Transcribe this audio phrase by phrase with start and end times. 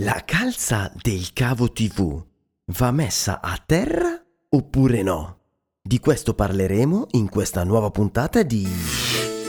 [0.00, 2.22] La calza del cavo TV
[2.66, 4.08] va messa a terra
[4.48, 5.38] oppure no?
[5.82, 8.64] Di questo parleremo in questa nuova puntata di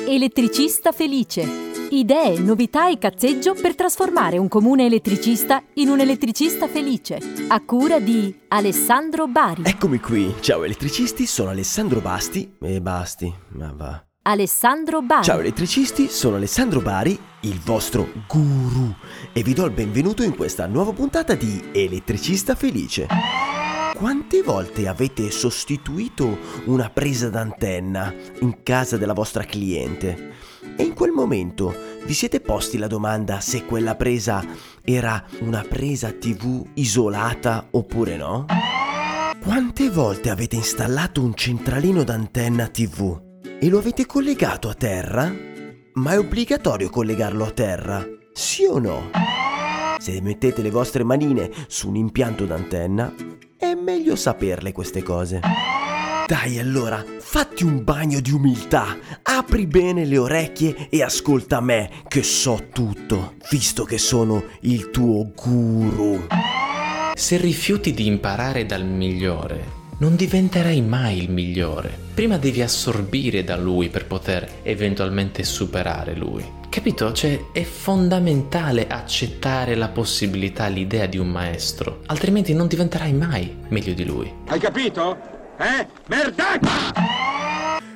[0.07, 1.45] Elettricista felice.
[1.91, 7.19] Idee, novità e cazzeggio per trasformare un comune elettricista in un elettricista felice.
[7.49, 9.61] A cura di Alessandro Bari.
[9.65, 10.33] Eccomi qui.
[10.39, 14.03] Ciao elettricisti, sono Alessandro Basti e Basti, ma va.
[14.23, 15.23] Alessandro Bari.
[15.23, 18.93] Ciao elettricisti, sono Alessandro Bari, il vostro guru
[19.31, 23.07] e vi do il benvenuto in questa nuova puntata di Elettricista Felice.
[23.95, 30.33] Quante volte avete sostituito una presa d'antenna in casa della vostra cliente?
[30.75, 31.73] E in quel momento
[32.05, 34.45] vi siete posti la domanda se quella presa
[34.81, 38.45] era una presa TV isolata oppure no?
[39.41, 43.21] Quante volte avete installato un centralino d'antenna TV
[43.59, 45.48] e lo avete collegato a terra?
[45.93, 48.05] Ma è obbligatorio collegarlo a terra?
[48.31, 49.09] Sì o no?
[49.97, 53.13] Se mettete le vostre manine su un impianto d'antenna,
[53.57, 55.41] è meglio saperle queste cose.
[56.27, 62.21] Dai allora, fatti un bagno di umiltà, apri bene le orecchie e ascolta me che
[62.21, 66.27] so tutto, visto che sono il tuo guru.
[67.15, 71.97] Se rifiuti di imparare dal migliore, non diventerai mai il migliore.
[72.13, 76.57] Prima devi assorbire da lui per poter eventualmente superare lui.
[76.69, 77.11] Capito?
[77.11, 83.93] Cioè è fondamentale accettare la possibilità, l'idea di un maestro, altrimenti non diventerai mai meglio
[83.93, 84.31] di lui.
[84.47, 85.17] Hai capito?
[85.57, 85.87] Eh?
[86.07, 87.48] Merdaccia!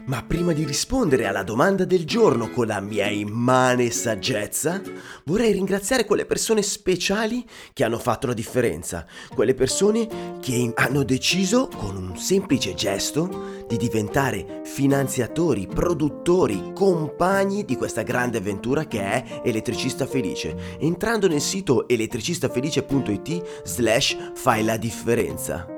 [0.06, 4.82] Ma prima di rispondere alla domanda del giorno con la mia immane saggezza,
[5.24, 11.70] vorrei ringraziare quelle persone speciali che hanno fatto la differenza, quelle persone che hanno deciso
[11.70, 19.42] con un semplice gesto di diventare finanziatori, produttori, compagni di questa grande avventura che è
[19.42, 25.73] Elettricista Felice, entrando nel sito elettricistafelice.it slash fai la differenza.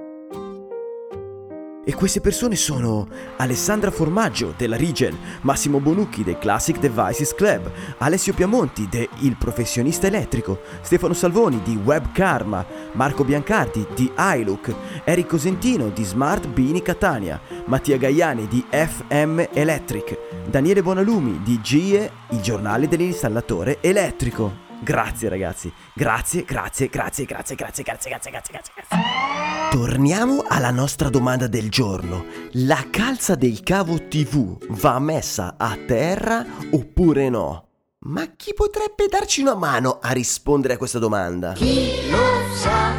[1.88, 7.70] E queste persone sono Alessandra Formaggio della Regen, Massimo Bonucchi del Classic Devices Club,
[8.00, 14.74] Alessio Piamonti de Il Professionista Elettrico, Stefano Salvoni di Web Karma, Marco Biancardi di iLook,
[15.04, 20.18] Eric Cosentino di Smart Bini Catania, Mattia Gaiani di FM Electric,
[20.50, 24.65] Daniele Bonalumi di GIE, il giornale dell'installatore elettrico.
[24.86, 29.70] Grazie ragazzi, grazie, grazie, grazie, grazie, grazie, grazie, grazie, grazie, grazie, grazie.
[29.72, 32.26] Torniamo alla nostra domanda del giorno.
[32.52, 37.68] La calza del cavo TV va messa a terra oppure no?
[38.02, 41.54] Ma chi potrebbe darci una mano a rispondere a questa domanda?
[41.54, 42.94] Chi lo sa,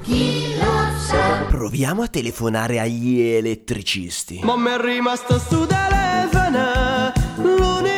[0.00, 1.44] chi lo sa.
[1.46, 4.40] Proviamo a telefonare agli elettricisti.
[4.44, 7.97] Ma mi è rimasto sto telefono, l'unica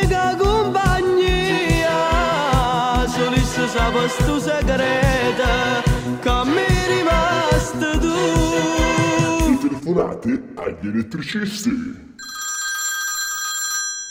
[4.01, 5.43] Solisse sape sto segreto,
[6.21, 9.67] che mi è rimasto tu.
[9.67, 11.69] telefonate agli elettricisti.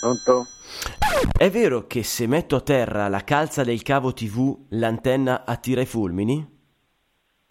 [0.00, 0.46] Pronto?
[1.36, 5.86] È vero che se metto a terra la calza del cavo TV, l'antenna attira i
[5.86, 6.58] fulmini?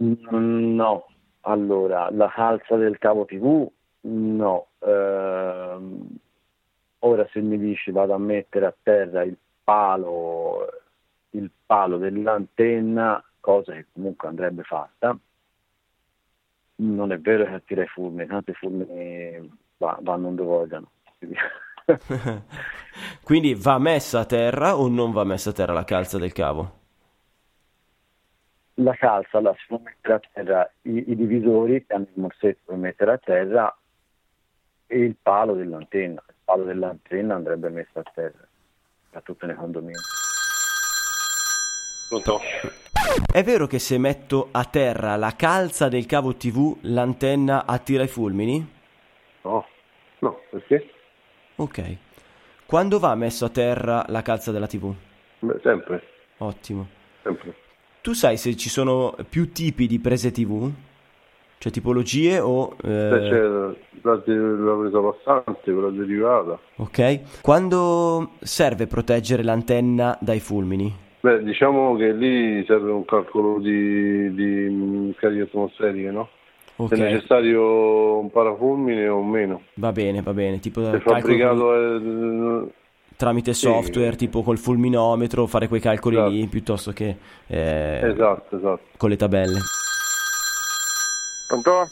[0.03, 1.05] Mm, No,
[1.41, 3.67] allora, la calza del cavo TV,
[4.01, 4.67] no.
[4.79, 6.07] Ehm,
[6.99, 10.65] ora se mi dici vado a mettere a terra il palo,
[11.31, 15.17] il palo dell'antenna, cosa che comunque andrebbe fatta,
[16.75, 20.91] non è vero che i fulmini, tanto i fulmini va- vanno dove vogliono.
[23.23, 26.77] Quindi va messa a terra o non va messa a terra la calza del cavo?
[28.75, 32.61] La calza la si può mettere a terra i, i divisori che hanno il morsetto
[32.65, 33.77] per mettere a terra
[34.87, 36.23] e il palo dell'antenna.
[36.27, 38.47] Il palo dell'antenna andrebbe messo a terra,
[39.03, 40.03] soprattutto nei condomini.
[42.09, 42.39] Pronto?
[43.31, 48.07] È vero che se metto a terra la calza del cavo TV, l'antenna attira i
[48.07, 48.67] fulmini?
[49.43, 49.65] No,
[50.19, 50.89] no, perché?
[51.57, 51.95] Ok.
[52.65, 54.93] Quando va messo a terra la calza della TV?
[55.39, 56.03] Beh, sempre,
[56.37, 56.87] Ottimo.
[57.23, 57.55] sempre.
[58.01, 60.69] Tu sai se ci sono più tipi di prese TV?
[61.59, 62.75] Cioè tipologie o...
[62.81, 63.41] eh, Beh, c'è
[64.01, 66.57] la, la presa passante, quella derivata.
[66.77, 67.41] Ok.
[67.41, 71.07] Quando serve proteggere l'antenna dai fulmini?
[71.21, 76.29] Beh, diciamo che lì serve un calcolo di, di mh, cariche atmosferiche, no?
[76.77, 76.95] Ok.
[76.95, 79.63] Se è necessario un parafulmine o meno.
[79.75, 80.59] Va bene, va bene.
[80.59, 82.71] Tipo Se calcolo fabbricato è...
[83.17, 83.65] tramite sì.
[83.65, 86.31] software, tipo col fulminometro, fare quei calcoli Esatto.
[86.31, 87.17] lì piuttosto che
[87.47, 88.79] eh, Esatto, esatto.
[88.95, 89.59] con le tabelle.
[91.49, 91.87] Pronto?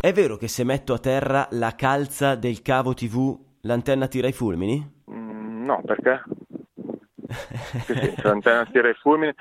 [0.00, 4.32] È vero che se metto a terra la calza del cavo TV, l'antenna tira i
[4.32, 4.92] fulmini?
[5.10, 6.22] Mm, no, perché?
[7.28, 9.32] Sì, sì, se l'antenna tira i fulmini,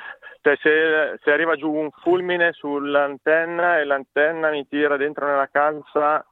[0.42, 6.26] Cioè se, se arriva giù un fulmine sull'antenna e l'antenna mi tira dentro nella calza...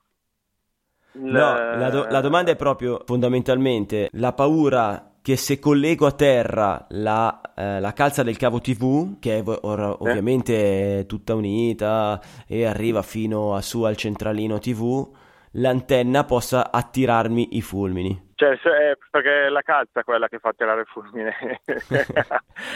[1.14, 6.12] il- No, la, do- la domanda è proprio fondamentalmente la paura che se collego a
[6.12, 12.20] terra la, eh, la calza del cavo TV, che è ora ovviamente è tutta unita
[12.46, 15.08] e arriva fino a su al centralino TV,
[15.54, 18.33] l'antenna possa attirarmi i fulmini.
[18.62, 21.34] Cioè, è perché è la calza quella che fa tirare il fulmine.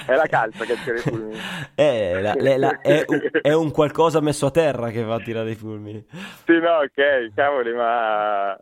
[0.08, 1.38] è la calza che tira i fulmini.
[1.76, 5.52] Eh, la- la- la- è, un- è un qualcosa messo a terra che fa tirare
[5.52, 6.06] i fulmini.
[6.46, 8.58] Sì, no, ok, cavoli, ma...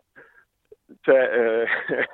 [1.00, 1.66] Cioè,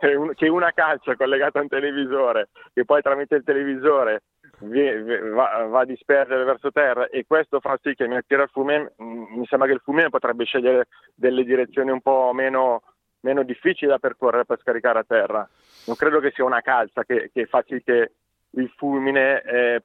[0.02, 4.22] eh, un- che una calcia collegata a un televisore, che poi tramite il televisore
[4.60, 8.42] vi- vi- va, va a dispergere verso terra e questo fa sì che mi attira
[8.44, 12.82] il fulmine, mi sembra che il fulmine potrebbe scegliere delle direzioni un po' meno,
[13.22, 15.48] meno difficili da percorrere per scaricare a terra.
[15.86, 18.12] Non credo che sia una calza che, che fa sì che
[18.54, 19.82] il fulmine eh,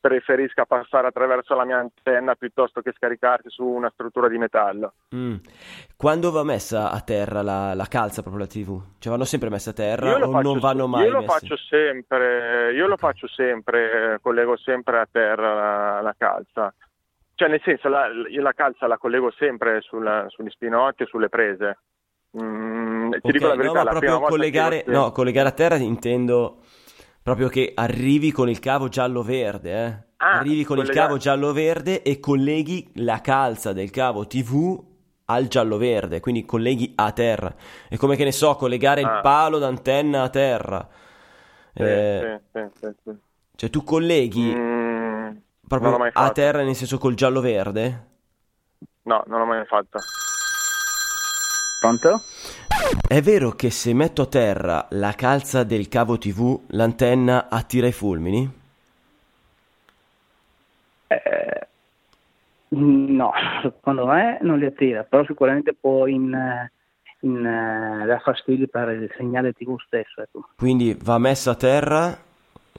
[0.00, 4.94] preferisca passare attraverso la mia antenna piuttosto che scaricarsi su una struttura di metallo.
[5.14, 5.36] Mm.
[5.96, 8.80] Quando va messa a terra la, la calza proprio la TV?
[8.98, 11.32] Cioè vanno sempre messe a terra o faccio non vanno mai Io lo messe?
[11.32, 16.74] faccio sempre, io lo faccio sempre, eh, collego sempre a terra la, la calza.
[17.34, 21.28] Cioè, nel senso, la, io la calza la collego sempre sulla- sugli spinotti e sulle
[21.28, 21.78] prese.
[22.36, 25.48] Mm, ti Ok, dico la no, verità, ma la prima proprio collegare, che no, collegare
[25.48, 26.58] a terra intendo
[27.22, 30.06] proprio che arrivi con il cavo giallo-verde, eh.
[30.20, 34.84] Ah, arrivi con il collegare- cavo giallo-verde e colleghi la calza del cavo TV
[35.26, 37.54] al giallo-verde, quindi colleghi a terra.
[37.88, 39.20] È come che ne so, collegare il Ah.
[39.20, 40.88] palo d'antenna a terra.
[41.74, 43.16] Sì, Eh, sì, sì.
[43.56, 45.36] Cioè tu colleghi Mm,
[45.66, 48.06] proprio a terra nel senso col giallo-verde?
[49.04, 49.98] No, non l'ho mai fatto.
[51.80, 52.20] Pronto?
[53.06, 57.92] È vero che se metto a terra la calza del cavo TV, l'antenna attira i
[57.92, 58.50] fulmini?
[61.06, 61.66] Eh,
[62.68, 63.32] no,
[63.62, 66.36] secondo me non li attira, però sicuramente può in,
[67.20, 70.22] in, eh, dare fastidio per il segnale TV stesso.
[70.22, 70.48] Ecco.
[70.56, 72.18] Quindi va messa a terra,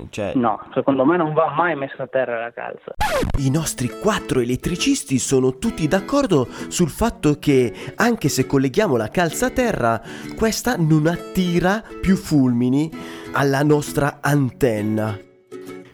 [0.10, 2.94] cioè No, secondo me non va mai messa a terra la calza.
[3.38, 9.48] I nostri quattro elettricisti sono tutti d'accordo sul fatto che anche se colleghiamo la calza
[9.48, 10.02] a terra,
[10.36, 12.90] questa non attira più fulmini
[13.34, 15.18] alla nostra antenna.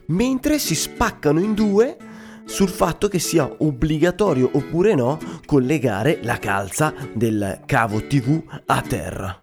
[0.08, 1.96] Mentre si spaccano in due
[2.44, 9.40] sul fatto che sia obbligatorio oppure no collegare la calza del cavo TV a terra.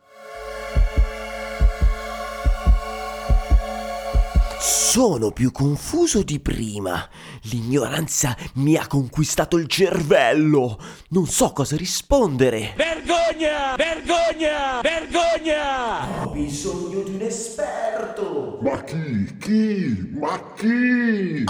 [4.65, 7.06] Sono più confuso di prima.
[7.50, 10.80] L'ignoranza mi ha conquistato il cervello.
[11.10, 12.74] Non so cosa rispondere.
[12.77, 13.75] Vergogna!
[13.75, 14.80] Vergogna!
[14.81, 16.24] Vergogna!
[16.24, 18.60] Ho bisogno di un esperto.
[18.62, 19.38] Ma chi?
[19.38, 20.12] Chi?
[20.18, 21.44] Ma chi?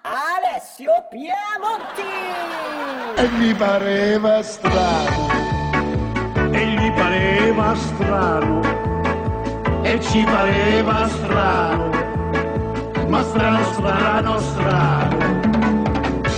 [0.00, 2.02] Alessio Piemonti!
[3.16, 5.52] E mi pareva strano.
[6.52, 8.60] E gli pareva strano,
[9.84, 11.90] e ci pareva strano,
[13.06, 15.42] ma strano, strano, strano.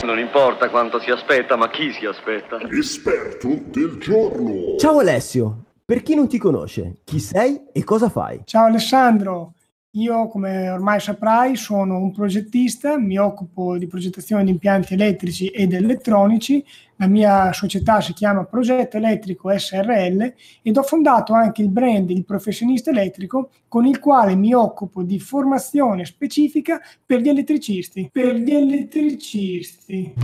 [0.04, 2.58] Non importa quanto si aspetta, ma chi si aspetta.
[2.70, 4.76] Esperto del giorno.
[4.78, 8.40] Ciao Alessio, per chi non ti conosce, chi sei e cosa fai?
[8.44, 9.52] Ciao Alessandro,
[9.96, 15.72] io come ormai saprai sono un progettista, mi occupo di progettazione di impianti elettrici ed
[15.72, 16.64] elettronici,
[16.96, 22.24] la mia società si chiama Progetto Elettrico SRL ed ho fondato anche il brand Il
[22.24, 28.08] Professionista Elettrico con il quale mi occupo di formazione specifica per gli elettricisti.
[28.10, 30.14] Per gli elettricisti.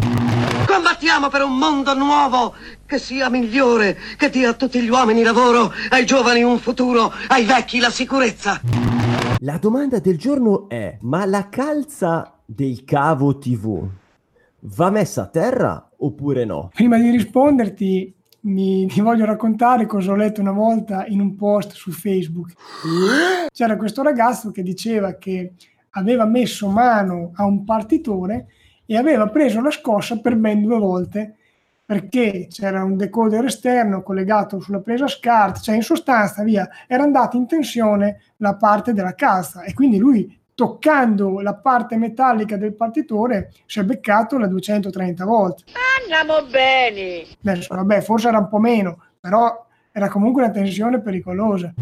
[0.67, 2.55] Combattiamo per un mondo nuovo
[2.87, 7.45] che sia migliore, che dia a tutti gli uomini lavoro, ai giovani un futuro, ai
[7.45, 9.01] vecchi la sicurezza.
[9.45, 13.85] La domanda del giorno è: ma la calza del cavo TV
[14.61, 16.71] va messa a terra oppure no?
[16.73, 21.73] Prima di risponderti, mi, ti voglio raccontare cosa ho letto una volta in un post
[21.73, 22.53] su Facebook.
[23.53, 25.55] C'era questo ragazzo che diceva che
[25.91, 28.47] aveva messo mano a un partitore
[28.87, 31.39] e aveva preso la scossa per ben due volte
[31.93, 37.37] perché c'era un decoder esterno collegato sulla presa SCART, cioè in sostanza via, era andata
[37.37, 43.53] in tensione la parte della calza e quindi lui toccando la parte metallica del partitore
[43.67, 45.65] si è beccato la 230 volte.
[46.01, 47.27] Andiamo bene!
[47.45, 51.75] Adesso, vabbè, forse era un po' meno, però era comunque una tensione pericolosa.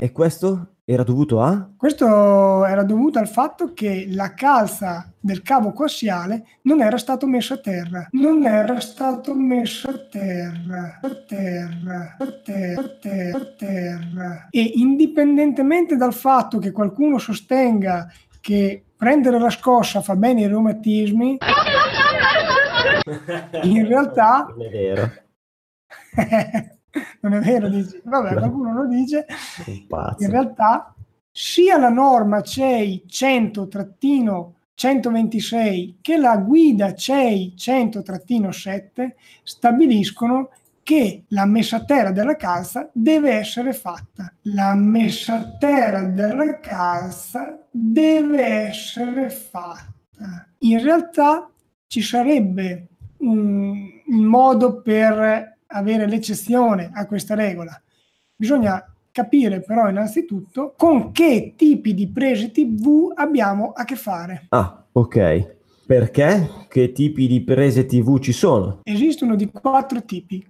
[0.00, 1.70] E questo era dovuto a?
[1.76, 7.54] Questo era dovuto al fatto che la calza del cavo coassiale non era stato messo
[7.54, 8.08] a terra.
[8.10, 14.48] Non era stato messo a terra, a terra, a terra, a terra, a terra.
[14.50, 21.38] E indipendentemente dal fatto che qualcuno sostenga che prendere la scossa fa bene ai reumatismi,
[23.62, 25.12] in realtà Non è vero.
[27.20, 28.00] non è vero, dici.
[28.04, 28.38] Vabbè, No.
[28.38, 29.26] qualcuno lo dice.
[30.24, 30.94] In realtà,
[31.30, 39.10] sia la norma CEI 100-126 che la guida CEI 100-7
[39.42, 40.50] stabiliscono
[40.82, 44.32] che la messa a terra della calza deve essere fatta.
[44.42, 50.48] La messa a terra della calza deve essere fatta.
[50.60, 51.48] In realtà
[51.86, 52.86] ci sarebbe
[53.18, 57.80] un, un modo per avere l'eccezione a questa regola.
[58.34, 64.46] Bisogna capire però innanzitutto con che tipi di prese TV abbiamo a che fare.
[64.50, 65.58] Ah, ok.
[65.86, 66.48] Perché?
[66.68, 68.80] Che tipi di prese TV ci sono?
[68.84, 70.46] Esistono di quattro tipi.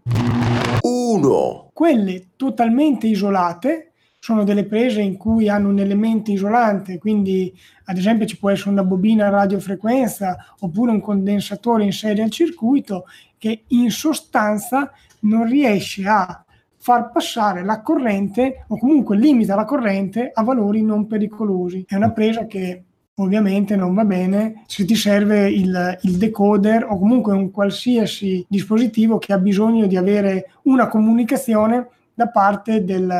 [0.82, 1.70] Uno.
[1.72, 7.50] Quelle totalmente isolate sono delle prese in cui hanno un elemento isolante, quindi
[7.84, 12.30] ad esempio ci può essere una bobina a radiofrequenza oppure un condensatore in serie al
[12.30, 13.06] circuito
[13.38, 16.44] che in sostanza non riesce a
[16.82, 21.84] far passare la corrente o comunque limita la corrente a valori non pericolosi.
[21.86, 22.84] È una presa che
[23.16, 29.18] ovviamente non va bene se ti serve il, il, decoder o comunque un qualsiasi dispositivo
[29.18, 33.10] che ha bisogno di avere una comunicazione da parte del,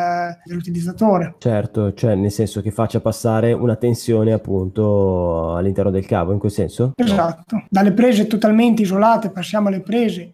[0.44, 1.34] dell'utilizzatore.
[1.38, 6.52] Certo, cioè nel senso che faccia passare una tensione appunto all'interno del cavo, in quel
[6.52, 6.92] senso?
[6.96, 7.64] Esatto, no.
[7.68, 10.30] dalle prese totalmente isolate passiamo alle prese.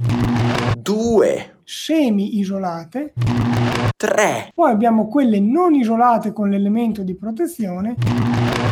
[0.79, 3.13] 2 semi-isolate.
[3.97, 4.53] 3.
[4.55, 7.97] Poi abbiamo quelle non isolate con l'elemento di protezione.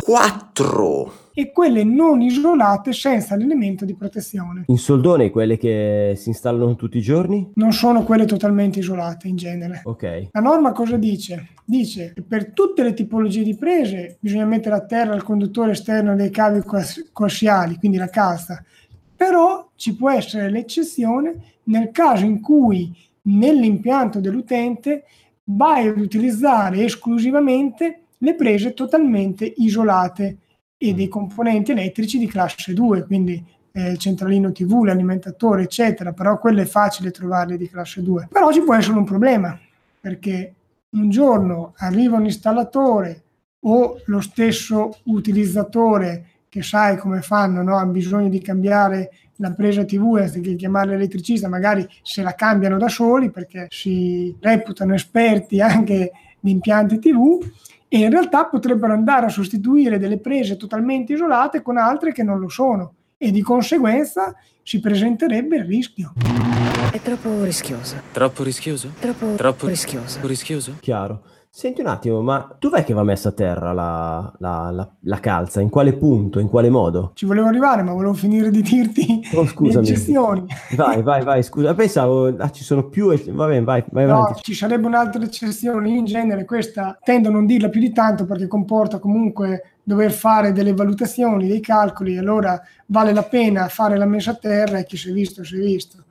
[0.01, 1.13] 4.
[1.33, 4.63] E quelle non isolate senza l'elemento di protezione.
[4.67, 7.51] In soldone, quelle che si installano tutti i giorni?
[7.55, 9.81] Non sono quelle totalmente isolate in genere.
[9.83, 10.29] Ok.
[10.31, 11.49] La norma cosa dice?
[11.65, 16.15] Dice che per tutte le tipologie di prese bisogna mettere a terra il conduttore esterno
[16.15, 16.61] dei cavi
[17.11, 18.63] coassiali, quindi la cassa.
[19.17, 25.05] Però ci può essere l'eccezione nel caso in cui nell'impianto dell'utente
[25.45, 30.37] vai ad utilizzare esclusivamente le prese totalmente isolate
[30.77, 36.39] e dei componenti elettrici di classe 2, quindi eh, il centralino TV, l'alimentatore, eccetera, però
[36.39, 38.29] quello è facile trovarle di classe 2.
[38.31, 39.57] Però ci può essere un problema,
[39.99, 40.53] perché
[40.91, 43.23] un giorno arriva un installatore
[43.61, 47.77] o lo stesso utilizzatore che sai come fanno, no?
[47.77, 52.87] ha bisogno di cambiare la presa TV anziché chiamare l'elettricista, magari se la cambiano da
[52.87, 57.43] soli perché si reputano esperti anche di impianti TV
[57.87, 62.39] e in realtà potrebbero andare a sostituire delle prese totalmente isolate con altre che non
[62.39, 66.13] lo sono e di conseguenza si presenterebbe il rischio.
[66.91, 67.95] È troppo rischioso.
[68.11, 68.91] Troppo rischioso?
[68.99, 70.19] Troppo, Troppo rischioso.
[70.25, 70.77] rischioso?
[70.79, 71.21] Chiaro.
[71.57, 75.61] Senti un attimo, ma dov'è che va messa a terra la, la- la- la calza?
[75.61, 76.39] In quale punto?
[76.39, 77.11] In quale modo?
[77.13, 79.87] Ci volevo arrivare, ma volevo finire di dirti Oh, le scusami.
[79.87, 80.45] eccezioni.
[80.75, 81.73] Vai, vai, vai, scusa.
[81.73, 83.07] Pensavo, ah, ci sono più...
[83.31, 84.41] Va bene, vai, vai No, avanti.
[84.43, 88.47] ci sarebbe un'altra eccezione, in genere questa tendo a non dirla più di tanto perché
[88.47, 94.31] comporta comunque dover fare delle valutazioni, dei calcoli, allora vale la pena fare la messa
[94.31, 96.03] a terra e chi si è visto si è visto.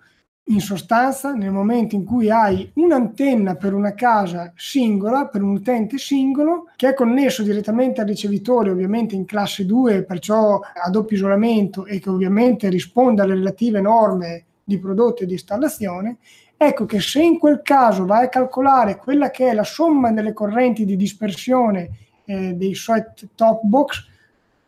[0.49, 5.97] In sostanza, nel momento in cui hai un'antenna per una casa singola, per un utente
[5.97, 11.87] singolo, che è connesso direttamente al ricevitore, ovviamente in classe 2, perciò a doppio isolamento
[11.87, 16.19] e che ovviamente risponde alle relative norme di prodotto e di installazione,
[16.59, 20.35] ecco che se in quel caso vai a calcolare quella che è la somma delle
[20.35, 21.89] correnti di dispersione
[22.27, 24.07] eh, dei set top box,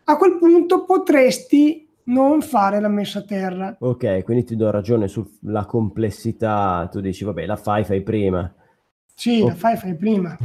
[0.05, 3.77] a quel punto potresti non fare la messa a terra.
[3.81, 6.89] Ok, quindi ti do ragione sulla complessità.
[6.91, 8.53] Tu dici, vabbè, la fai, fai prima.
[9.15, 9.49] Sì, Oh.
[9.49, 10.37] la fai, fai prima.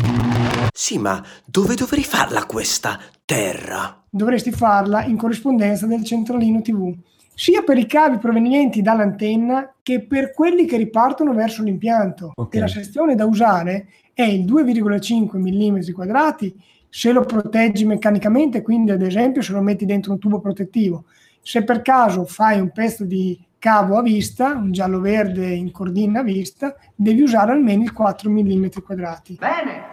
[0.74, 4.02] Sì, ma dove dovrei farla questa terra?
[4.10, 6.94] Dovresti farla in corrispondenza del centralino TV,
[7.36, 12.32] sia per i cavi provenienti dall'antenna che per quelli che ripartono verso l'impianto.
[12.36, 12.56] Ok.
[12.56, 16.54] E la sezione da usare è il 2,5 mm quadrati
[16.90, 21.06] se lo proteggi meccanicamente, quindi ad esempio se lo metti dentro un tubo protettivo.
[21.42, 26.24] Se per caso fai un pezzo di cavo a vista, un giallo-verde in cordina a
[26.24, 29.38] vista, devi usare almeno il 4 mm quadrati.
[29.40, 29.84] Bene,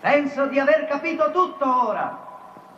[0.00, 2.18] penso di aver capito tutto ora.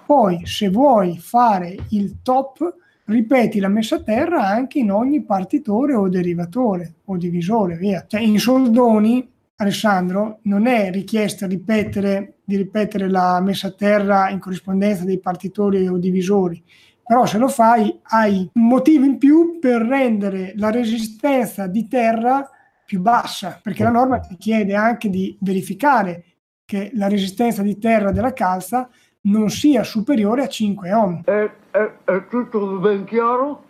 [0.07, 2.75] Poi, se vuoi fare il top,
[3.05, 8.05] ripeti la messa a terra anche in ogni partitore o derivatore o divisore, via.
[8.07, 14.39] Cioè, in soldoni Alessandro, non è richiesta ripetere, di ripetere la messa a terra in
[14.39, 16.63] corrispondenza dei partitori o divisori,
[17.07, 22.51] però se lo fai hai un motivo in più per rendere la resistenza di terra
[22.85, 26.25] più bassa, perché la norma ti chiede anche di verificare
[26.65, 28.89] che la resistenza di terra della calza
[29.23, 31.23] non sia superiore a 5 ohm.
[31.25, 33.65] È, è, è tutto ben chiaro?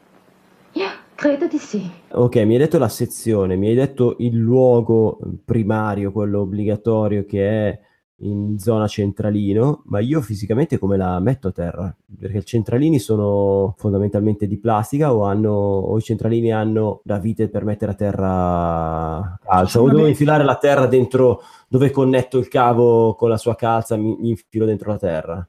[1.16, 1.90] Credo di sì.
[2.10, 7.68] Ok, mi hai detto la sezione, mi hai detto il luogo primario, quello obbligatorio che
[7.68, 7.80] è
[8.20, 11.94] in zona centralino, ma io fisicamente come la metto a terra?
[12.18, 17.48] Perché i centralini sono fondamentalmente di plastica o, hanno, o i centralini hanno la vite
[17.48, 19.82] per mettere a terra calza?
[19.82, 24.16] O devo infilare la terra dentro dove connetto il cavo con la sua calza, mi,
[24.18, 25.48] mi infilo dentro la terra?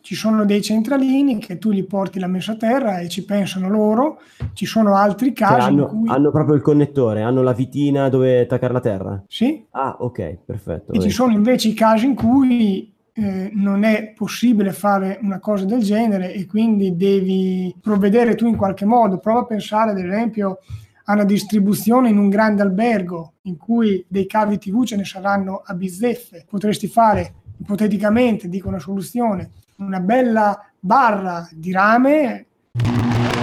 [0.00, 3.68] Ci sono dei centralini che tu gli porti la messa a terra e ci pensano
[3.68, 4.18] loro,
[4.52, 8.08] ci sono altri Cioè, casi hanno, in cui hanno proprio il connettore, hanno la vitina
[8.08, 9.22] dove attaccare la terra?
[9.28, 9.64] Sì.
[9.70, 10.92] Ah, ok, perfetto.
[10.92, 15.64] e ci sono invece i casi in cui eh, non è possibile fare una cosa
[15.64, 19.18] del genere e quindi devi provvedere tu in qualche modo.
[19.18, 20.58] Prova a pensare ad esempio
[21.04, 25.62] a una distribuzione in un grande albergo in cui dei cavi TV ce ne saranno
[25.64, 26.46] a bizzeffe.
[26.50, 32.46] Potresti fare ipoteticamente, dico una soluzione, una bella barra di rame.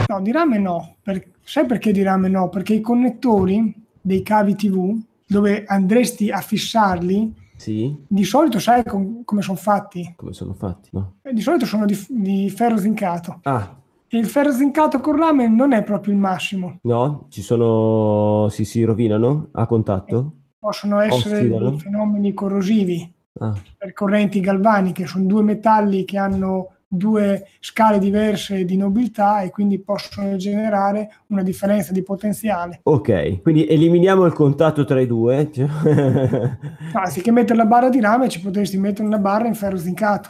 [0.07, 0.95] No, di rame no.
[1.01, 2.49] Per- sai perché di rame no?
[2.49, 7.95] Perché i connettori dei cavi TV dove andresti a fissarli Sì?
[8.07, 10.13] di solito sai com- come sono fatti?
[10.15, 11.15] Come sono fatti, no?
[11.23, 13.39] Eh, Di solito sono di, di ferro zincato.
[13.43, 13.75] Ah,
[14.07, 16.79] E il ferro zincato con rame non è proprio il massimo.
[16.83, 17.25] no?
[17.29, 18.47] Ci sono...
[18.49, 20.33] si, si rovinano a contatto?
[20.59, 25.05] Possono essere fenomeni corrosivi Ah, per correnti galvaniche.
[25.05, 31.43] Sono due metalli che hanno due scale diverse di nobiltà e quindi possono generare una
[31.43, 32.79] differenza di potenziale.
[32.83, 35.49] ok, quindi eliminiamo il contatto tra i due.
[35.51, 36.57] cioè- No,
[37.01, 40.29] Anziché mettere la barra di rame ci potresti mettere una barra in ferro zincato.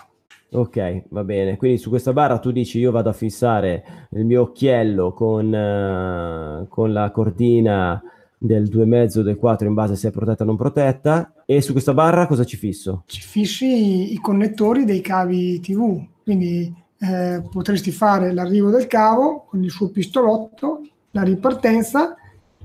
[0.52, 1.58] ok, va bene.
[1.58, 6.66] Quindi su questa barra tu dici io vado a fissare il mio occhiello con, eh,
[6.70, 8.02] con la cordina
[8.38, 11.34] del 2,5 o del 4 in base se è protetta o non protetta.
[11.46, 13.04] E su questa barra cosa ci fisso?
[13.08, 19.64] ci fissi i connettori dei cavi TV, quindi eh, potresti fare l'arrivo del cavo con
[19.64, 22.16] il suo pistolotto, la ripartenza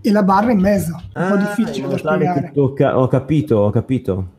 [0.00, 0.94] e la barra in mezzo.
[1.14, 2.50] Un po' difficile da spiegare.
[2.54, 4.38] tocca, ho capito, ho capito.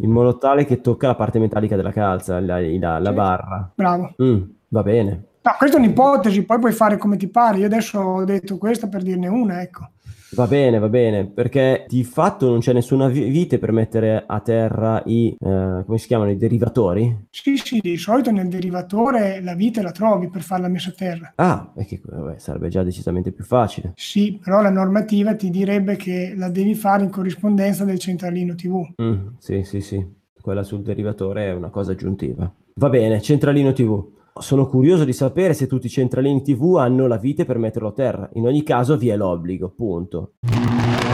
[0.00, 3.72] In modo tale che tocca la parte metallica della calza, la, la- la barra.
[3.74, 4.14] Bravo.
[4.22, 5.24] Mm, va bene.
[5.42, 7.58] No, questa è un'ipotesi, poi puoi fare come ti pare.
[7.58, 9.90] Io adesso ho detto questa per dirne una, ecco.
[10.34, 14.40] Va bene, va bene, perché di fatto non c'è nessuna vi- vite per mettere a
[14.40, 17.26] terra i, eh, come si chiamano, i derivatori?
[17.28, 21.32] Sì, sì, di solito nel derivatore la vite la trovi per farla messa a terra.
[21.36, 23.92] Ah, e che vabbè, sarebbe già decisamente più facile.
[23.94, 28.94] Sì, però la normativa ti direbbe che la devi fare in corrispondenza del centralino TV.
[29.02, 30.02] Mm, sì, sì, sì,
[30.40, 32.50] quella sul derivatore è una cosa aggiuntiva.
[32.76, 34.20] Va bene, centralino TV.
[34.40, 37.92] Sono curioso di sapere se tutti i centralini TV hanno la vite per metterlo a
[37.92, 38.30] terra.
[38.32, 40.32] In ogni caso vi è l'obbligo, punto.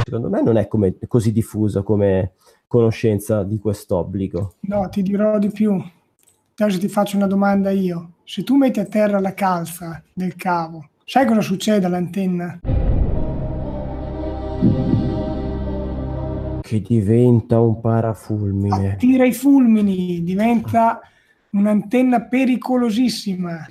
[0.05, 2.35] Secondo me non è come- così diffusa come
[2.69, 4.55] conoscenza di quest'obbligo.
[4.61, 5.83] No, ti dirò di più.
[6.57, 8.13] Adesso ti faccio una domanda io.
[8.23, 12.61] Se tu metti a terra la calza del cavo, sai cosa succede all'antenna?
[16.63, 18.95] Che diventa un parafulmine.
[18.97, 21.01] Tira i fulmini, diventa
[21.53, 23.67] un'antenna pericolosissima.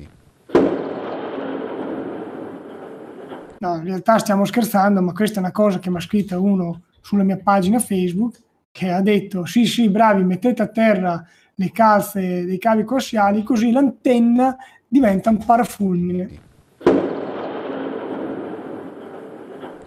[3.59, 6.83] No, in realtà stiamo scherzando, ma questa è una cosa che mi ha scritta uno
[7.01, 8.41] sulla mia pagina Facebook
[8.77, 13.71] che ha detto sì sì bravi mettete a terra le calze dei cavi coassiali così
[13.71, 14.55] l'antenna
[14.87, 16.29] diventa un parafulmine.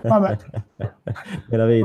[0.02, 0.36] Vabbè.
[1.46, 1.82] Me l'avevi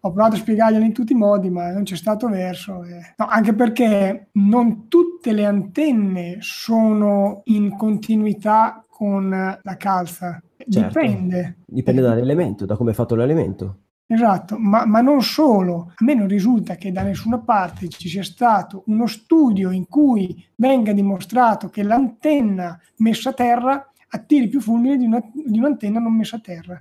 [0.00, 2.84] Ho provato, a spiegarglielo in tutti i modi, ma non c'è stato verso.
[2.84, 3.14] eh.
[3.16, 10.40] No, anche perché non tutte le antenne sono in continuità con la calza.
[10.68, 10.98] Certo.
[11.00, 11.58] Dipende.
[11.66, 13.78] Dipende dall'elemento, da come è fatto l'elemento.
[14.10, 15.92] Esatto, ma, ma non solo.
[15.94, 20.42] A me non risulta che da nessuna parte ci sia stato uno studio in cui
[20.54, 26.16] venga dimostrato che l'antenna messa a terra attiri più fulmini di, una- di un'antenna non
[26.16, 26.78] messa a terra.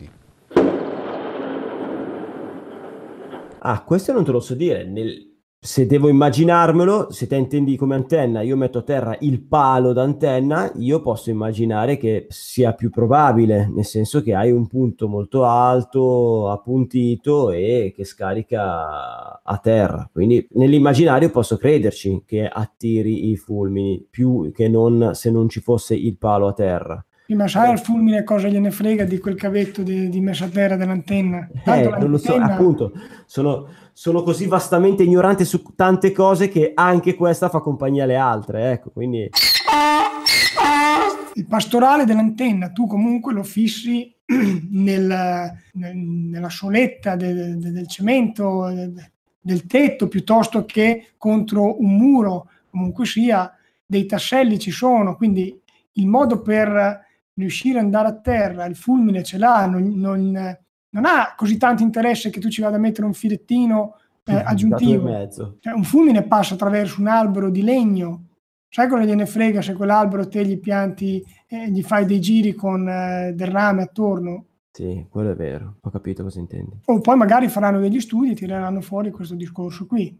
[3.69, 4.85] Ah, questo non te lo so dire.
[4.85, 5.25] Nel-
[5.59, 10.71] Se devo immaginarmelo, se te intendi come antenna, io metto a terra il palo d'antenna,
[10.75, 16.49] io posso immaginare che sia più probabile, nel senso che hai un punto molto alto,
[16.51, 20.07] appuntito e che scarica a terra.
[20.13, 25.95] Quindi nell'immaginario posso crederci che attiri i fulmini, più che non se non ci fosse
[25.95, 27.03] il palo a terra.
[27.27, 30.47] Sì, ma sai al fulmine cosa gliene frega di quel cavetto di, di messa a
[30.47, 31.45] terra dell'antenna?
[31.61, 32.93] Tanto Eh, non lo so, appunto,
[33.25, 38.71] sono, sono così vastamente ignorante su tante cose che anche questa fa compagnia alle altre,
[38.71, 39.29] ecco, quindi
[41.33, 44.15] il pastorale dell'antenna tu comunque lo fissi
[44.71, 49.11] nel- nel- nella soletta de- de- del cemento, de-
[49.41, 53.53] del tetto, piuttosto che contro un muro, comunque sia,
[53.85, 55.57] dei tasselli ci sono, quindi
[55.93, 57.05] il modo per
[57.37, 60.57] riuscire ad andare a terra, il fulmine ce l'ha, non, non-
[60.89, 63.95] non ha così tanto interesse che tu ci vada a mettere un filettino
[64.25, 65.29] eh, aggiuntivo.
[65.59, 68.23] Cioè, un fulmine passa attraverso un albero di legno.
[68.69, 72.87] Sai cosa gliene frega se quell'albero te gli pianti e gli fai dei giri con
[72.87, 74.45] eh, del rame attorno?
[74.71, 76.81] Sì, quello è vero, ho capito cosa intendi.
[76.85, 80.15] O poi magari faranno degli studi e tireranno fuori questo discorso qui.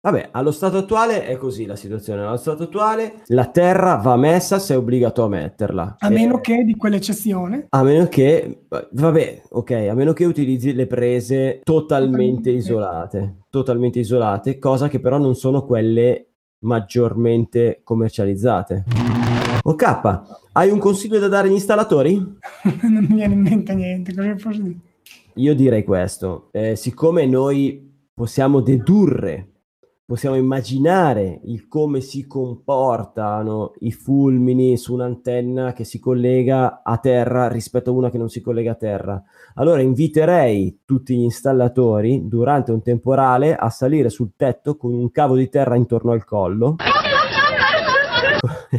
[0.00, 2.22] Vabbè, allo stato attuale è così la situazione.
[2.22, 5.96] Allo stato attuale la terra va messa se è obbligato a metterla.
[5.98, 7.66] A E- meno che di quell'eccezione.
[7.68, 14.58] a meno che, vabbè, ok, a meno che utilizzi le prese totalmente isolate, totalmente isolate,
[14.60, 16.26] cosa che però non sono quelle
[16.60, 18.84] maggiormente commercializzate.
[19.64, 20.10] Ok,
[20.52, 22.14] hai un consiglio da dare agli installatori?
[22.88, 24.14] non mi viene in mente niente.
[24.14, 24.76] Cosa posso dire?
[25.34, 27.84] Io direi questo, eh, siccome noi
[28.14, 29.48] possiamo dedurre,
[30.08, 37.46] possiamo immaginare il come si comportano i fulmini su un'antenna che si collega a terra
[37.48, 39.22] rispetto a una che non si collega a terra,
[39.56, 45.36] allora inviterei tutti gli installatori durante un temporale a salire sul tetto con un cavo
[45.36, 46.76] di terra intorno al collo.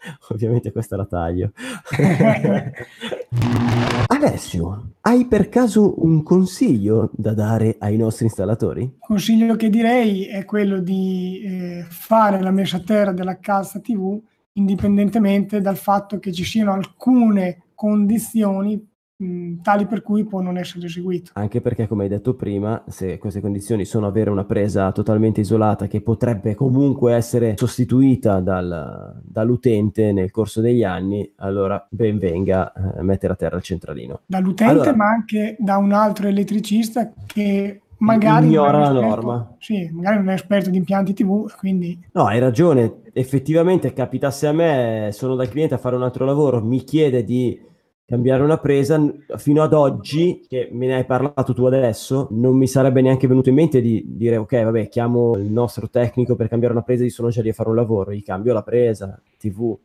[0.30, 1.52] Ovviamente questa la taglio.
[4.12, 8.82] Alessio, hai per caso un consiglio da dare ai nostri installatori?
[8.82, 13.78] Il consiglio che direi è quello di eh, fare la messa a terra della calza
[13.78, 14.20] TV
[14.54, 18.84] indipendentemente dal fatto che ci siano alcune condizioni
[19.20, 21.30] mh, tali per cui può non essere eseguito.
[21.34, 25.86] Anche perché, come hai detto prima, se queste condizioni sono avere una presa totalmente isolata
[25.86, 33.02] che potrebbe comunque essere sostituita dal- dall'utente nel corso degli anni, allora ben venga eh,
[33.02, 34.20] mettere a terra il centralino.
[34.26, 39.54] Dall'utente Allora- ma anche da un altro elettricista che magari Ignora la esperto- norma.
[39.58, 42.94] Sì, magari non è esperto di impianti TV, quindi No, hai ragione.
[43.12, 47.60] Effettivamente capitasse a me, sono dal cliente a fare un altro lavoro, mi chiede di
[48.10, 49.00] cambiare una presa,
[49.36, 53.50] fino ad oggi, che me ne hai parlato tu adesso, non mi sarebbe neanche venuto
[53.50, 57.08] in mente di dire ok, vabbè, chiamo il nostro tecnico per cambiare una presa, gli
[57.08, 59.78] sono già lì a fare un lavoro, gli cambio la presa, TV.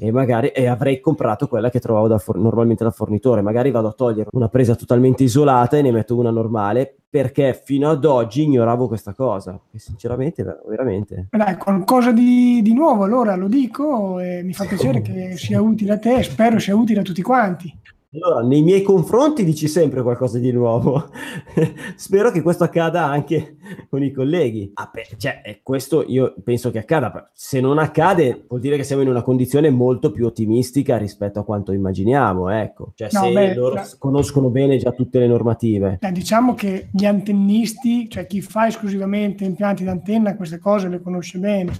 [0.00, 3.42] E magari e avrei comprato quella che trovavo da for- normalmente dal fornitore.
[3.42, 7.88] Magari vado a togliere una presa totalmente isolata e ne metto una normale perché fino
[7.90, 9.58] ad oggi ignoravo questa cosa.
[9.72, 11.28] E sinceramente, ver- veramente.
[11.30, 15.94] dai, qualcosa di, di nuovo allora lo dico e mi fa piacere che sia utile
[15.94, 17.74] a te spero sia utile a tutti quanti.
[18.10, 21.10] Allora, nei miei confronti dici sempre qualcosa di nuovo.
[21.94, 23.56] Spero che questo accada anche
[23.90, 24.70] con i colleghi.
[24.74, 27.30] Ah, beh, cioè, eh, questo io penso che accada.
[27.34, 31.44] Se non accade, vuol dire che siamo in una condizione molto più ottimistica rispetto a
[31.44, 32.48] quanto immaginiamo.
[32.48, 35.98] Ecco, cioè, No, se beh, loro la- conoscono bene già tutte le normative.
[36.00, 41.38] Eh, diciamo che gli antennisti, cioè chi fa esclusivamente impianti d'antenna, queste cose le conosce
[41.38, 41.76] bene.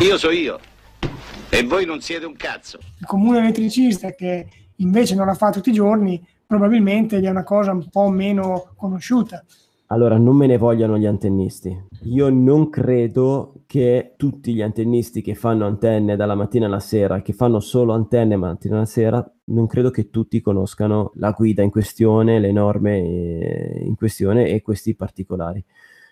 [0.00, 0.58] Io so io.
[1.48, 2.78] E voi non siete un cazzo.
[2.98, 7.72] Il comune elettricista che invece non la fa tutti i giorni, probabilmente è una cosa
[7.72, 9.44] un po' meno conosciuta.
[9.92, 11.78] Allora, non me ne vogliano gli antennisti.
[12.04, 17.34] Io non credo che tutti gli antennisti che fanno antenne dalla mattina alla sera, che
[17.34, 22.40] fanno solo antenne mattina alla sera, non credo che tutti conoscano la guida in questione,
[22.40, 25.62] le norme eh, in questione e questi particolari.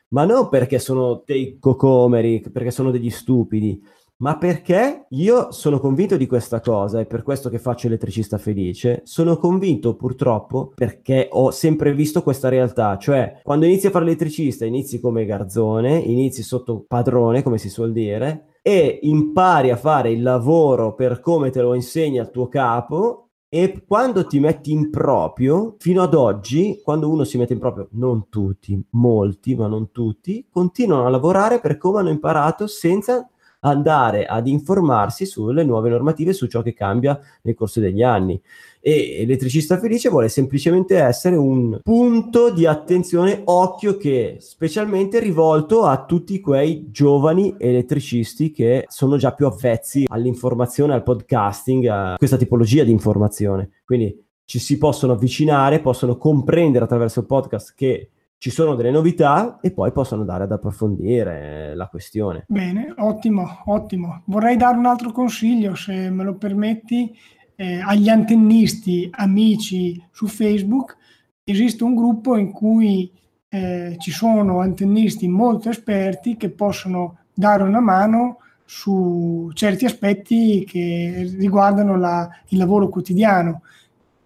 [0.09, 3.83] Ma non perché sono dei cocomeri, perché sono degli stupidi,
[4.20, 9.00] ma perché io sono convinto di questa cosa, è per questo che faccio elettricista felice.
[9.04, 14.64] Sono convinto purtroppo perché ho sempre visto questa realtà, cioè quando inizi a fare elettricista
[14.64, 20.22] inizi come garzone, inizi sotto padrone, come si suol dire, e impari a fare il
[20.22, 25.74] lavoro per come te lo insegna il tuo capo e quando ti metti in proprio,
[25.78, 30.46] fino ad oggi, quando uno si mette in proprio, non tutti, molti, ma non tutti,
[30.48, 33.28] continuano a lavorare per come hanno imparato senza
[33.61, 38.40] andare ad informarsi sulle nuove normative, su ciò che cambia nel corso degli anni.
[38.81, 46.05] E elettricista felice vuole semplicemente essere un punto di attenzione, occhio che specialmente rivolto a
[46.05, 52.85] tutti quei giovani elettricisti che sono già più avvezzi all'informazione, al podcasting, a questa tipologia
[52.85, 53.70] di informazione.
[53.85, 59.59] Quindi ci si possono avvicinare, possono comprendere attraverso il podcast che ci sono delle novità
[59.61, 62.46] e poi possono andare ad approfondire la questione.
[62.48, 64.22] Bene, ottimo, ottimo.
[64.24, 67.14] Vorrei dare un altro consiglio, se me lo permetti.
[67.55, 70.96] eh, agli antennisti amici su Facebook,
[71.44, 73.12] esiste un gruppo in cui
[73.50, 81.31] eh, ci sono antennisti molto esperti che possono dare una mano su certi aspetti che
[81.37, 83.61] riguardano la, il lavoro quotidiano.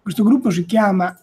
[0.01, 1.13] Questo gruppo si chiama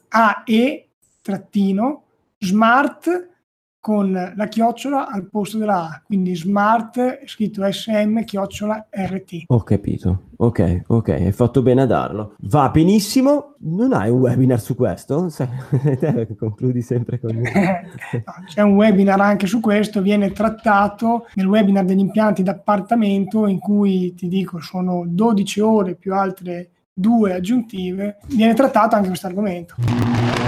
[2.43, 3.31] AE-Smart
[3.79, 9.43] con la chiocciola al posto della A, quindi smart scritto SM chiocciola RT.
[9.49, 12.37] Ho capito, ok, ok, hai fatto bene a darlo.
[12.43, 15.29] Va benissimo, non hai un webinar su questo?
[15.31, 15.49] Sai,
[16.39, 17.31] concludi sempre con...
[17.43, 23.59] No, c'è un webinar anche su questo, viene trattato nel webinar degli impianti d'appartamento in
[23.59, 29.75] cui ti dico sono 12 ore più altre due aggiuntive, viene trattato anche questo argomento.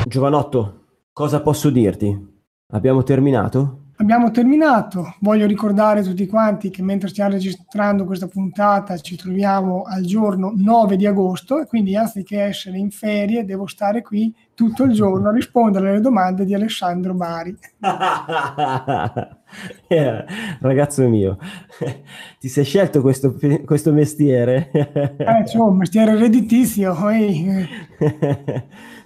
[0.07, 0.84] Giovanotto,
[1.14, 2.33] cosa posso dirti?
[2.72, 3.79] Abbiamo terminato?
[3.98, 5.14] Abbiamo terminato.
[5.20, 10.53] Voglio ricordare a tutti quanti che mentre stiamo registrando questa puntata ci troviamo al giorno
[10.53, 15.29] 9 di agosto e quindi anziché essere in ferie devo stare qui tutto il giorno
[15.29, 17.57] a rispondere alle domande di Alessandro Bari.
[19.87, 20.24] Eh,
[20.59, 21.38] ragazzo mio,
[22.40, 24.68] ti sei scelto questo, questo mestiere?
[24.72, 27.09] eh, c'è un mestiere redditizio.
[27.09, 27.68] ehi.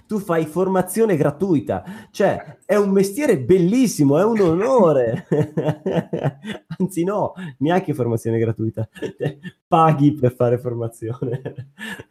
[0.09, 5.27] Tu fai formazione gratuita, cioè è un mestiere bellissimo, è un onore.
[6.79, 8.89] Anzi no, neanche formazione gratuita,
[9.67, 11.41] paghi per fare formazione.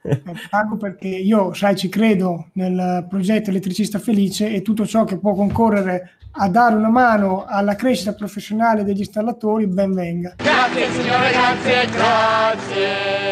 [0.03, 5.19] Eh, Pago perché io, sai, ci credo nel progetto Elettricista Felice e tutto ciò che
[5.19, 10.35] può concorrere a dare una mano alla crescita professionale degli installatori, ben venga.
[10.37, 13.28] Grazie signore, grazie, grazie.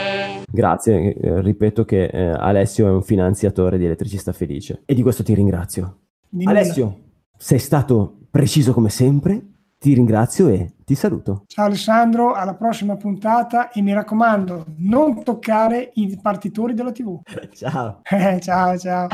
[0.57, 5.23] Grazie, eh, ripeto che eh, Alessio è un finanziatore di Elettricista Felice e di questo
[5.23, 5.99] ti ringrazio.
[6.31, 6.59] Di nulla.
[6.59, 6.99] Alessio,
[7.37, 9.39] sei stato preciso come sempre,
[9.79, 11.45] ti ringrazio e ti saluto.
[11.47, 17.21] Ciao Alessandro, alla prossima puntata e mi raccomando, non toccare i partitori della TV.
[17.53, 18.01] Ciao.
[18.41, 19.09] Ciao, ciao.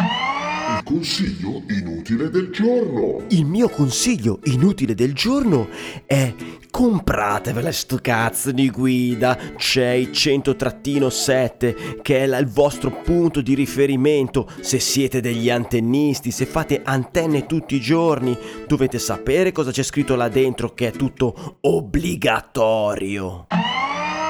[0.83, 3.23] Il consiglio inutile del giorno.
[3.29, 5.69] Il mio consiglio inutile del giorno
[6.07, 6.35] è
[6.73, 14.81] compratevela sto cazzo di guida CEI 100-7 che è il vostro punto di riferimento se
[14.81, 20.29] siete degli antennisti, se fate antenne tutti i giorni dovete sapere cosa c'è scritto là
[20.29, 23.47] dentro che è tutto obbligatorio.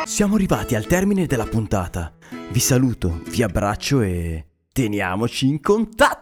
[0.04, 2.12] Siamo arrivati al termine della puntata.
[2.50, 6.21] Vi saluto, vi abbraccio e teniamoci in contatto!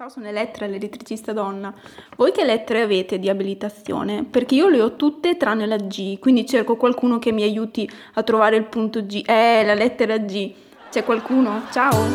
[0.00, 1.74] Ciao, sono Elettra, l'elettricista donna.
[2.16, 4.24] Voi che lettere avete di abilitazione?
[4.24, 8.22] Perché io le ho tutte tranne la G, quindi cerco qualcuno che mi aiuti a
[8.22, 9.22] trovare il punto G.
[9.26, 10.54] Eh, la lettera G.
[10.90, 11.64] C'è qualcuno?
[11.70, 12.06] Ciao!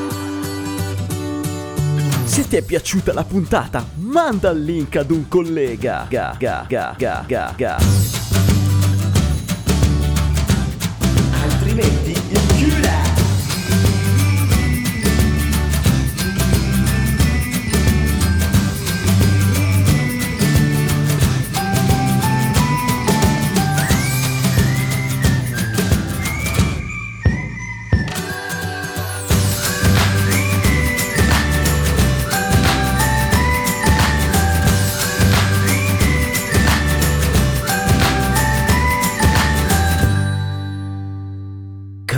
[2.24, 6.08] Se ti è piaciuta la puntata, manda il link ad un collega.
[6.10, 7.78] Ga, ga, ga, ga, ga, ga.
[11.40, 12.05] Altrimenti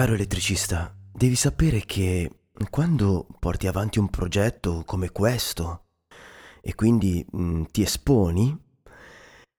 [0.07, 2.31] Caro elettricista, devi sapere che
[2.69, 5.87] quando porti avanti un progetto come questo
[6.61, 8.57] e quindi mh, ti esponi,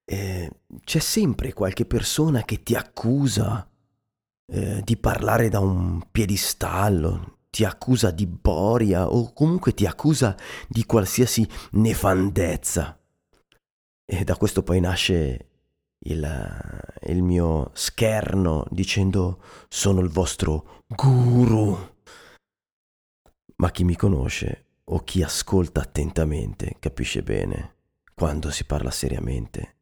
[0.07, 0.51] eh,
[0.85, 3.71] c'è sempre qualche persona che ti accusa
[4.51, 10.35] eh, di parlare da un piedistallo, ti accusa di boria o comunque ti accusa
[10.67, 12.99] di qualsiasi nefandezza.
[14.03, 15.48] E da questo poi nasce
[16.09, 21.97] il, il mio scherno dicendo sono il vostro guru.
[23.57, 27.75] Ma chi mi conosce o chi ascolta attentamente capisce bene
[28.15, 29.77] quando si parla seriamente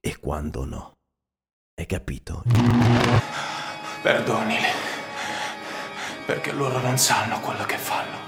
[0.00, 0.92] e quando no.
[1.74, 2.42] Hai capito?
[4.02, 4.66] Perdonili,
[6.26, 8.18] perché loro non sanno quello che fanno.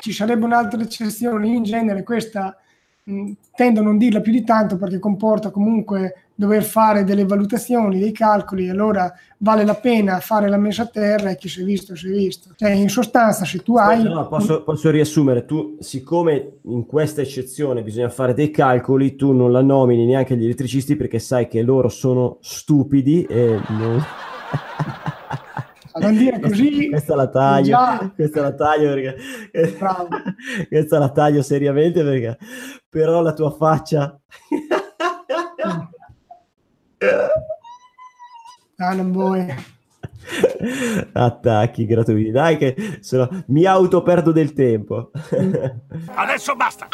[0.00, 2.61] Ci sarebbe un'altra eccezione, in genere questa
[3.04, 7.98] mh, tendo a non dirla più di tanto perché comporta comunque dover fare delle valutazioni,
[7.98, 11.64] dei calcoli, allora vale la pena fare la messa a terra e chi si è
[11.64, 12.50] visto si è visto.
[12.56, 14.02] Cioè, in sostanza, se tu hai...
[14.02, 19.52] No, posso, posso riassumere, tu siccome in questa eccezione bisogna fare dei calcoli, tu non
[19.52, 24.02] la nomini neanche gli elettricisti perché sai che loro sono stupidi e non...
[25.94, 26.88] Non dire così...
[26.88, 29.76] questa la taglio, già- questa la taglio perché...
[29.78, 30.08] Bravo.
[30.68, 32.38] questa la taglio seriamente perché...
[32.88, 34.18] Però la tua faccia...
[38.76, 39.46] Ah, non vuoi.
[41.12, 43.44] Attacchi gratuiti, dai che sono...
[43.48, 45.10] mi auto perdo del tempo.
[46.14, 46.88] Adesso basta!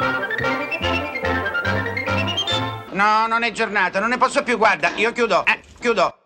[2.93, 6.18] No, non è giornata, non ne posso più, guarda, io chiudo, eh, chiudo.